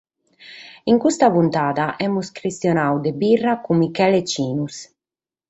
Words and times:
In 0.91 0.97
custa 1.03 1.27
puntada 1.35 1.85
amus 2.05 2.27
chistionadu 2.37 2.97
de 3.05 3.11
birra 3.21 3.53
cun 3.63 3.77
Michele 3.83 4.21
Cinus. 4.31 4.75